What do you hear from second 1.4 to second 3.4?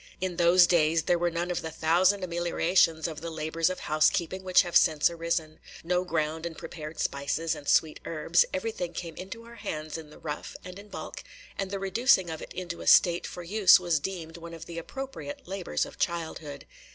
of the thousand ameliorations of the